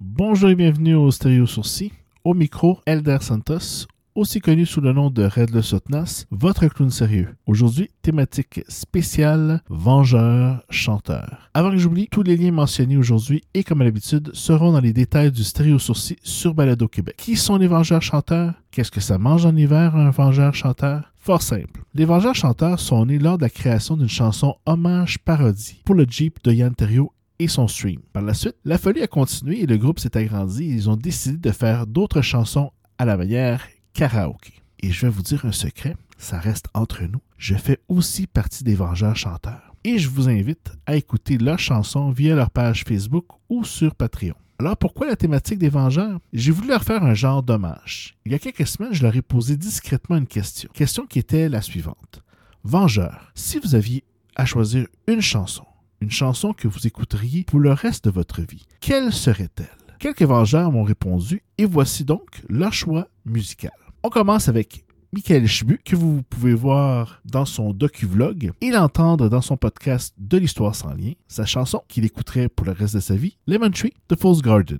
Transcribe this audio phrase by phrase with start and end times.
[0.00, 1.90] Bonjour et bienvenue au Stéréo Sourcil.
[2.24, 6.90] Au micro, Elder Santos, aussi connu sous le nom de Red Le Sotnas, votre clown
[6.90, 7.28] sérieux.
[7.46, 11.50] Aujourd'hui, thématique spéciale Vengeur Chanteur.
[11.54, 14.92] Avant que j'oublie, tous les liens mentionnés aujourd'hui et comme à l'habitude seront dans les
[14.92, 17.16] détails du Stéréo Sourcil sur Balado Québec.
[17.18, 18.54] Qui sont les Vengeurs Chanteurs?
[18.70, 21.11] Qu'est-ce que ça mange en hiver un Vengeur Chanteur?
[21.24, 21.84] Fort simple.
[21.94, 26.04] Les Vengeurs Chanteurs sont nés lors de la création d'une chanson hommage parodie pour le
[26.04, 28.00] Jeep de Yann Terriot et son stream.
[28.12, 30.96] Par la suite, la folie a continué et le groupe s'est agrandi et ils ont
[30.96, 34.54] décidé de faire d'autres chansons à la manière karaoké.
[34.80, 37.20] Et je vais vous dire un secret, ça reste entre nous.
[37.38, 39.76] Je fais aussi partie des Vengeurs chanteurs.
[39.84, 44.34] Et je vous invite à écouter leurs chansons via leur page Facebook ou sur Patreon.
[44.58, 46.20] Alors pourquoi la thématique des Vengeurs?
[46.32, 48.16] J'ai voulu leur faire un genre d'hommage.
[48.24, 50.70] Il y a quelques semaines, je leur ai posé discrètement une question.
[50.72, 52.22] Question qui était la suivante.
[52.64, 54.04] Vengeurs, si vous aviez
[54.36, 55.64] à choisir une chanson,
[56.00, 59.66] une chanson que vous écouteriez pour le reste de votre vie, quelle serait-elle?
[59.98, 63.72] Quelques Vengeurs m'ont répondu et voici donc leur choix musical.
[64.04, 64.84] On commence avec
[65.14, 70.38] Michael Chbu, que vous pouvez voir dans son docu-vlog et l'entendre dans son podcast de
[70.38, 73.92] l'histoire sans lien, sa chanson qu'il écouterait pour le reste de sa vie, Lemon Tree
[74.08, 74.78] de False Garden.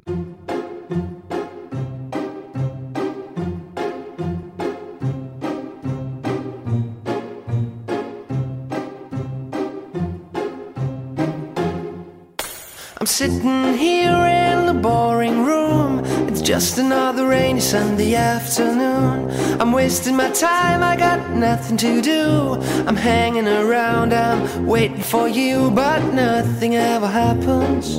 [16.42, 19.30] Just another rainy Sunday afternoon.
[19.60, 22.54] I'm wasting my time, I got nothing to do.
[22.86, 27.98] I'm hanging around, I'm waiting for you, but nothing ever happens.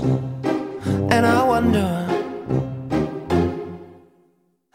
[1.13, 2.02] And I wonder.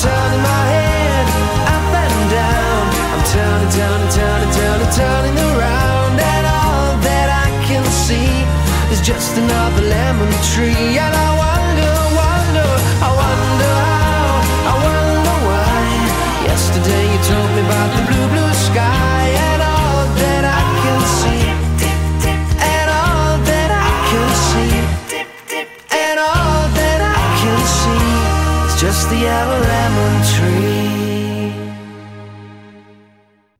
[0.00, 1.26] Turning my head
[1.74, 2.82] up and down.
[3.12, 6.14] I'm turning, turning, turning, turning, turning around.
[6.20, 8.30] And all that I can see
[8.92, 10.98] is just another lemon tree.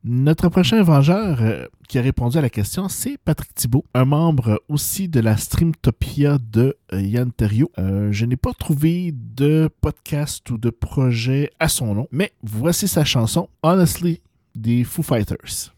[0.05, 4.63] Notre prochain vengeur euh, qui a répondu à la question, c'est Patrick Thibault, un membre
[4.69, 7.31] aussi de la Streamtopia de euh, Yann.
[7.79, 12.89] Euh, je n'ai pas trouvé de podcast ou de projet à son nom, mais voici
[12.89, 14.21] sa chanson Honestly
[14.55, 15.78] des Foo Fighters.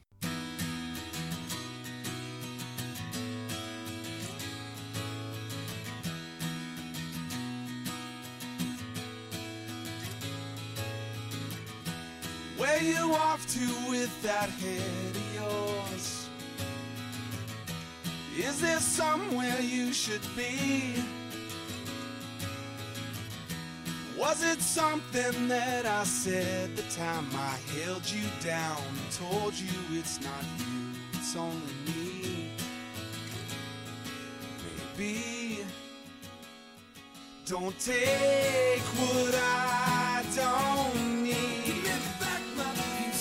[12.81, 14.81] You off to with that head
[15.15, 16.29] of yours?
[18.39, 20.95] Is there somewhere you should be?
[24.17, 29.69] Was it something that I said the time I held you down and told you
[29.93, 32.51] it's not you, it's only me?
[34.97, 35.67] Maybe.
[37.45, 41.10] Don't take what I don't.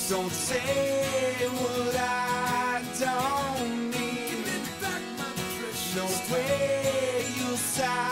[0.10, 4.44] Don't say what I don't need.
[5.96, 8.08] No way you'll silence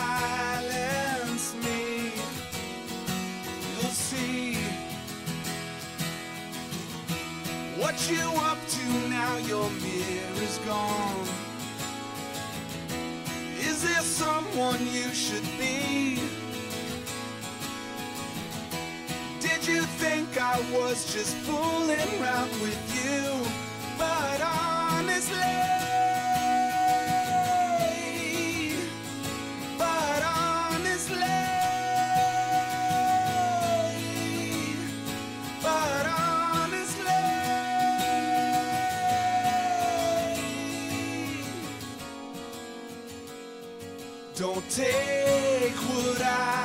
[1.55, 2.11] me.
[3.81, 4.57] You'll see
[7.79, 9.37] what you up to now.
[9.37, 11.27] Your mirror's gone.
[13.59, 15.86] Is there someone you should be?
[20.57, 23.45] I was just fooling around with you?
[23.99, 25.37] But honestly,
[29.77, 31.15] but honestly,
[35.61, 37.05] but honestly.
[44.35, 46.56] Don't take what I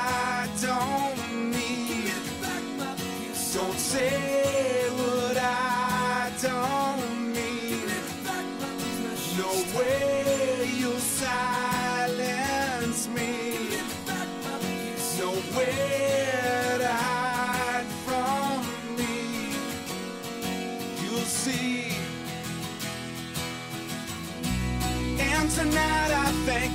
[26.45, 26.72] Thank.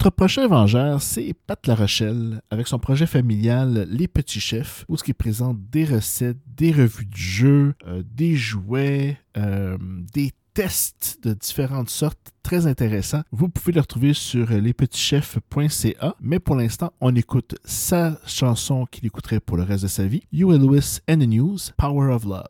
[0.00, 4.96] Notre prochain vengeur, c'est Pat La Rochelle, avec son projet familial Les Petits Chefs, où
[4.96, 9.76] ce qui présente des recettes, des revues de jeux, euh, des jouets, euh,
[10.14, 13.24] des tests de différentes sortes très intéressants.
[13.30, 19.40] Vous pouvez le retrouver sur lespetitschefs.ca, mais pour l'instant, on écoute sa chanson qu'il écouterait
[19.40, 22.48] pour le reste de sa vie, You and Lewis and the News, Power of Love.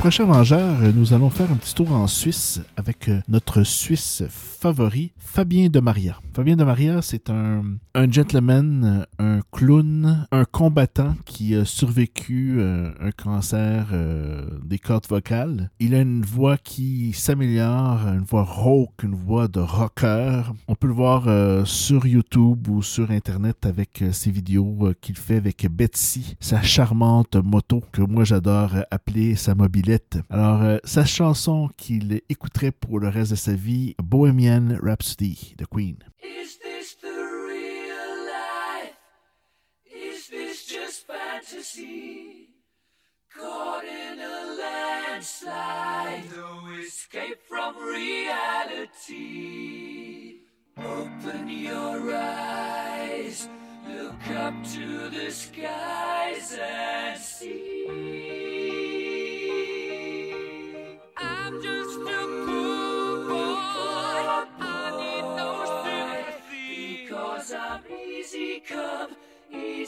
[0.00, 4.22] Prochain Vengeur, euh, nous allons faire un petit tour en Suisse avec euh, notre Suisse
[4.30, 6.18] favori, Fabien de Maria.
[6.32, 7.62] Fabien de Maria, c'est un,
[8.10, 13.88] gentleman, euh, un clown, un combattant qui a survécu euh, un cancer
[14.64, 15.70] des cordes vocales.
[15.80, 20.42] Il a une voix qui s'améliore, une voix rauque, une voix de rocker.
[20.66, 25.66] On peut le voir sur YouTube ou sur Internet avec ses vidéos qu'il fait avec
[25.70, 29.89] Betsy, sa charmante moto que moi j'adore appeler sa mobilette.
[30.28, 35.64] Alors, euh, sa chanson qu'il écouterait pour le reste de sa vie, Bohemian Rhapsody de
[35.64, 35.96] Queen.
[36.22, 38.94] Is this the real life?
[39.86, 42.50] Is this just fantasy?
[43.34, 49.10] Caught in a landslide, no escape from reality.
[50.76, 53.48] Open your eyes,
[53.88, 57.69] look up to the skies and see.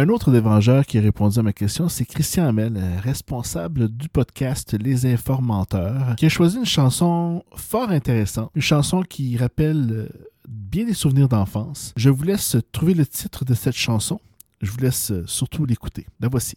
[0.00, 3.86] Un autre des vengeurs qui a répondu à ma question, c'est Christian Hamel, euh, responsable
[3.86, 9.88] du podcast Les Informanteurs, qui a choisi une chanson fort intéressante, une chanson qui rappelle
[9.90, 10.08] euh,
[10.48, 11.92] bien des souvenirs d'enfance.
[11.98, 14.22] Je vous laisse trouver le titre de cette chanson.
[14.62, 16.06] Je vous laisse euh, surtout l'écouter.
[16.18, 16.56] La voici.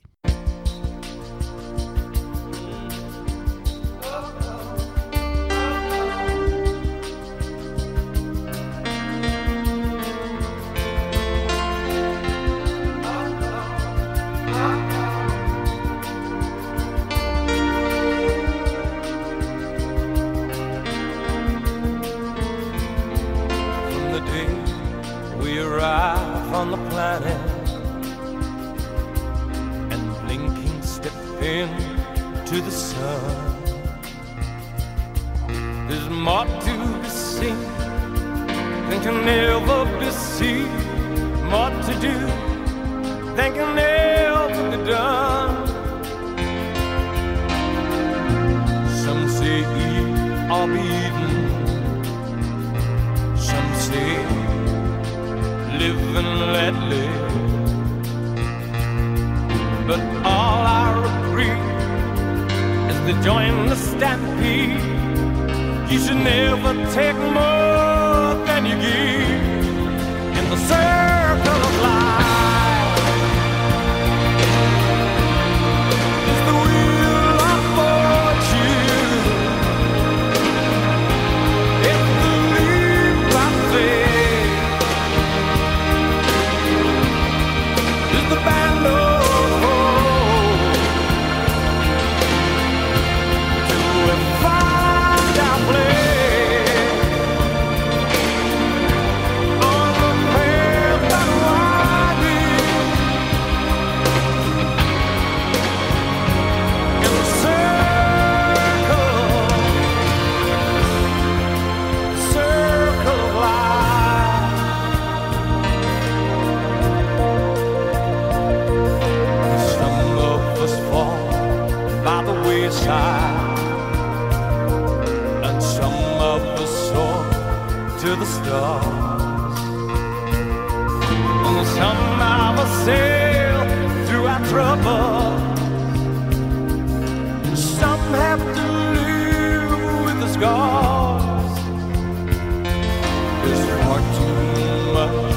[143.91, 145.33] are too much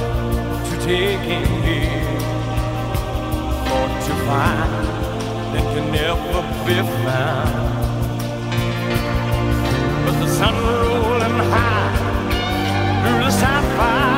[0.69, 2.19] to take in here
[3.75, 4.73] or to find
[5.53, 7.77] that can never be found.
[10.05, 11.93] But the sun rolling high
[13.03, 14.16] through the sapphire.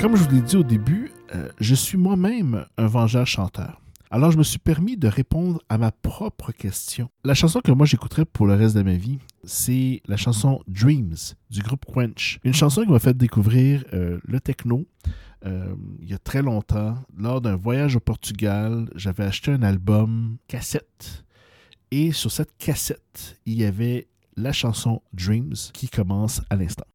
[0.00, 3.80] Comme je vous l'ai dit au début, euh, je suis moi-même un vengeur chanteur.
[4.10, 7.08] Alors je me suis permis de répondre à ma propre question.
[7.24, 11.16] La chanson que moi j'écouterai pour le reste de ma vie, c'est la chanson Dreams
[11.50, 12.38] du groupe Quench.
[12.44, 14.86] Une chanson qui m'a fait découvrir euh, le techno.
[15.44, 20.36] euh, il y a très longtemps, lors d'un voyage au Portugal, j'avais acheté un album
[20.46, 21.24] cassette.
[21.90, 24.06] Et sur cette cassette, il y avait
[24.36, 26.86] la chanson Dreams qui commence à l'instant.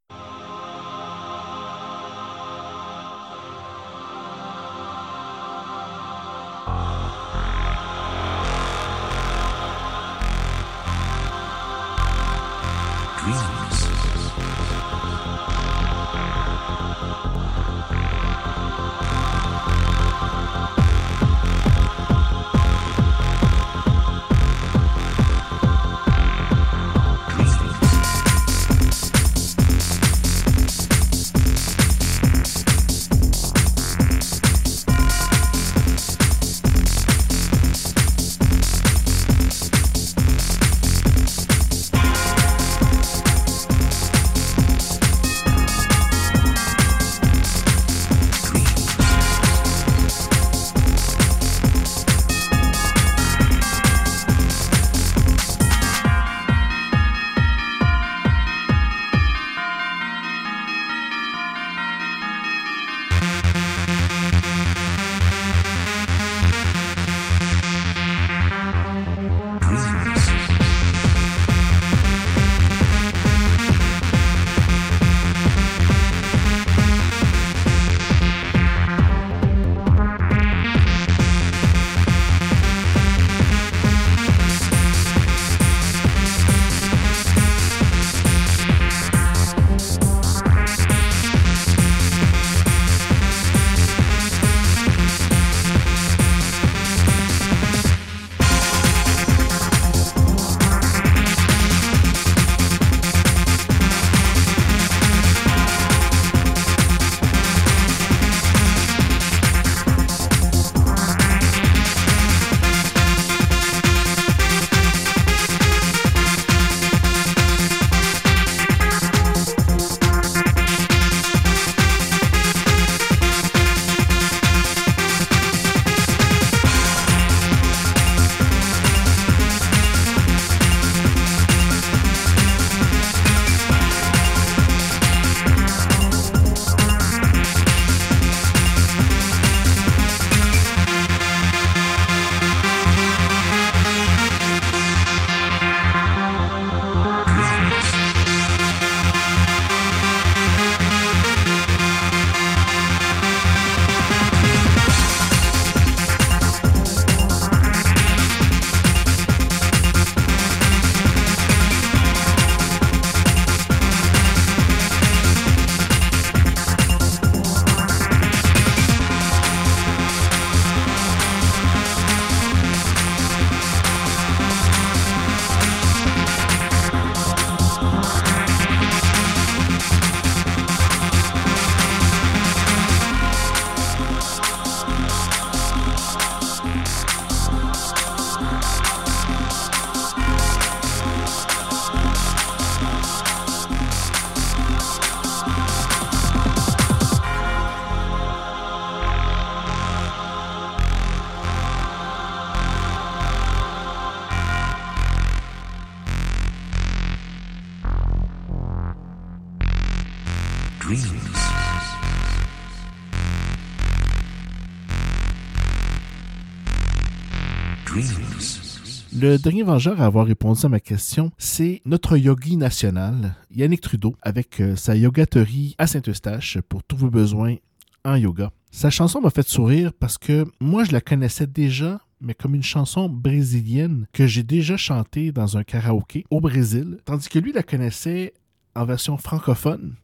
[219.22, 224.16] Le dernier vengeur à avoir répondu à ma question, c'est notre yogi national, Yannick Trudeau,
[224.24, 227.58] avec euh, sa yogaterie à Saint-Eustache pour tous vos besoins
[228.04, 228.52] en yoga.
[228.72, 232.64] Sa chanson m'a fait sourire parce que moi, je la connaissais déjà, mais comme une
[232.64, 237.62] chanson brésilienne que j'ai déjà chantée dans un karaoké au Brésil, tandis que lui la
[237.62, 238.34] connaissait
[238.74, 239.98] en version francophone,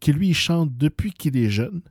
[0.00, 1.82] que lui chante depuis qu'il est jeune,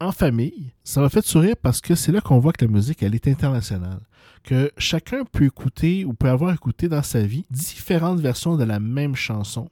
[0.00, 0.72] en famille.
[0.82, 3.28] Ça m'a fait sourire parce que c'est là qu'on voit que la musique, elle est
[3.28, 4.00] internationale.
[4.42, 8.80] Que chacun peut écouter ou peut avoir écouté dans sa vie différentes versions de la
[8.80, 9.68] même chanson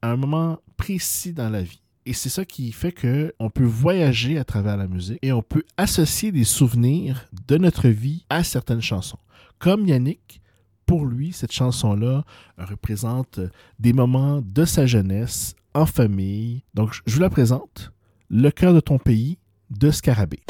[0.00, 1.82] à un moment précis dans la vie.
[2.06, 5.42] Et c'est ça qui fait que on peut voyager à travers la musique et on
[5.42, 9.18] peut associer des souvenirs de notre vie à certaines chansons.
[9.58, 10.40] Comme Yannick,
[10.86, 12.24] pour lui, cette chanson-là
[12.56, 13.40] représente
[13.78, 16.62] des moments de sa jeunesse en famille.
[16.72, 17.92] Donc, je vous la présente.
[18.30, 19.36] Le cœur de ton pays
[19.70, 20.42] de Scarabée.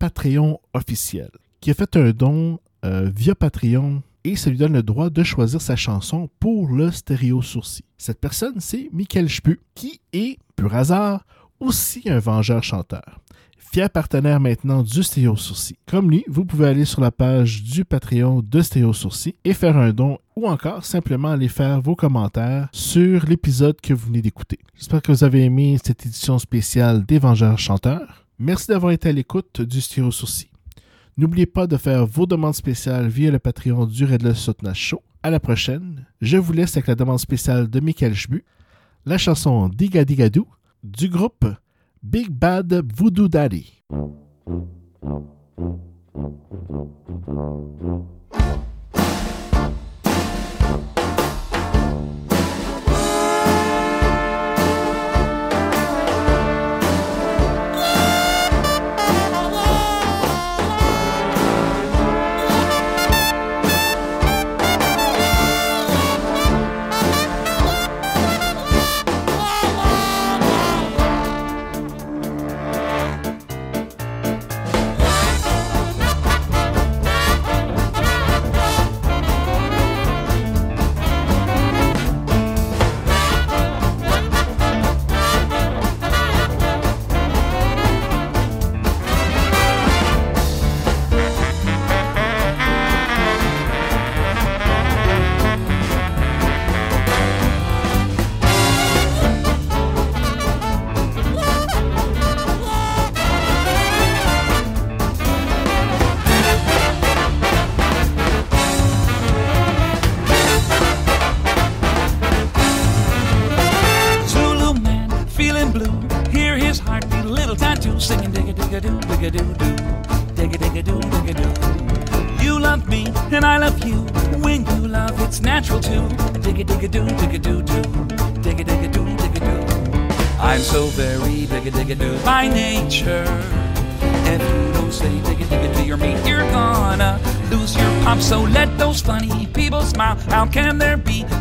[0.00, 4.82] Patreon officiel, qui a fait un don euh, via Patreon et ça lui donne le
[4.82, 7.84] droit de choisir sa chanson pour le stéréo sourcil.
[7.98, 11.26] Cette personne, c'est Michael Spu, qui est, pur hasard,
[11.60, 13.20] aussi un vengeur-chanteur.
[13.58, 15.76] Fier partenaire maintenant du Stéo Sourcil.
[15.86, 19.76] Comme lui, vous pouvez aller sur la page du Patreon de Stéo Sourcil et faire
[19.76, 24.58] un don ou encore simplement aller faire vos commentaires sur l'épisode que vous venez d'écouter.
[24.74, 28.19] J'espère que vous avez aimé cette édition spéciale des Vengeurs Chanteurs.
[28.42, 30.48] Merci d'avoir été à l'écoute du Styro Sourcil.
[31.18, 35.02] N'oubliez pas de faire vos demandes spéciales via le Patreon du Redless Sotna Show.
[35.22, 38.42] À la prochaine, je vous laisse avec la demande spéciale de Michael Schbu,
[39.04, 40.48] la chanson Digadigadou
[40.82, 41.44] du groupe
[42.02, 43.82] Big Bad Voodoo Daddy.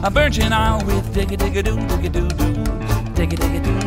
[0.01, 2.53] a virgin isle with digga digga doo digga doo doo
[3.17, 3.78] digga digga doo.